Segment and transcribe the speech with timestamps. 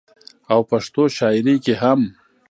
[0.51, 2.01] او پښتو شاعرۍ کې هم